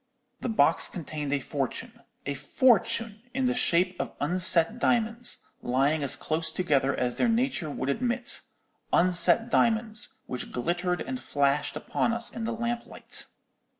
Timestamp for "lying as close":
5.61-6.51